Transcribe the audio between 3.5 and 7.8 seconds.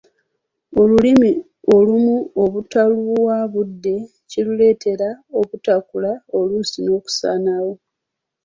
budde kiruleetera obutakula oluusi n'okusaanawo.